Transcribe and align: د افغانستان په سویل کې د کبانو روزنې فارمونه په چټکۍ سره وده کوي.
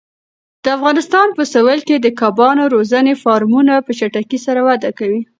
د 0.63 0.65
افغانستان 0.77 1.27
په 1.37 1.43
سویل 1.53 1.81
کې 1.87 1.95
د 1.99 2.07
کبانو 2.21 2.63
روزنې 2.75 3.13
فارمونه 3.23 3.73
په 3.85 3.91
چټکۍ 3.99 4.39
سره 4.45 4.59
وده 4.69 4.89
کوي. 4.99 5.21